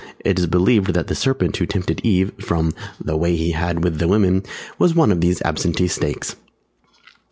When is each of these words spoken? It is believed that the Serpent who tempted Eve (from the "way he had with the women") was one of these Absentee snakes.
It 0.25 0.39
is 0.39 0.47
believed 0.47 0.95
that 0.95 1.05
the 1.05 1.13
Serpent 1.13 1.55
who 1.57 1.67
tempted 1.67 2.01
Eve 2.03 2.31
(from 2.39 2.73
the 2.99 3.15
"way 3.15 3.35
he 3.35 3.51
had 3.51 3.83
with 3.83 3.99
the 3.99 4.07
women") 4.07 4.41
was 4.79 4.95
one 4.95 5.11
of 5.11 5.21
these 5.21 5.43
Absentee 5.43 5.87
snakes. 5.87 6.35